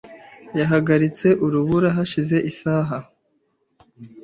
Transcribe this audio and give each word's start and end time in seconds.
Yahagaritse 0.59 1.27
urubura 1.45 1.87
hashize 1.97 2.37
isaha. 2.51 2.97